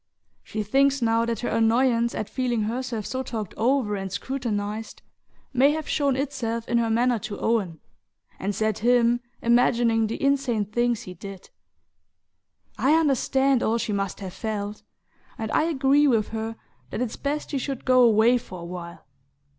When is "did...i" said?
12.73-12.95